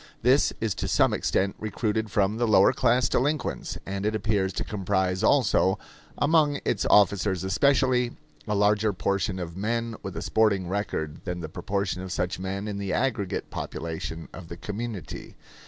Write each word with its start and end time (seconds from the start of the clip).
This 0.23 0.51
is 0.59 0.73
to 0.73 0.87
some 0.87 1.13
extent 1.13 1.55
recruited 1.59 2.09
from 2.09 2.37
the 2.37 2.47
lower 2.47 2.73
class 2.73 3.07
delinquents, 3.07 3.77
and 3.85 4.03
it 4.03 4.15
appears 4.15 4.51
to 4.53 4.63
comprise 4.63 5.21
also, 5.23 5.77
among 6.17 6.59
its 6.65 6.87
officers 6.89 7.43
especially, 7.43 8.17
a 8.47 8.55
larger 8.55 8.93
proportion 8.93 9.37
of 9.37 9.55
men 9.55 9.95
with 10.01 10.17
a 10.17 10.23
sporting 10.23 10.67
record 10.67 11.23
than 11.25 11.41
the 11.41 11.49
proportion 11.49 12.01
of 12.01 12.11
such 12.11 12.39
men 12.39 12.67
in 12.67 12.79
the 12.79 12.91
aggregate 12.91 13.51
population 13.51 14.27
of 14.33 14.47
the 14.47 14.57
community. 14.57 15.35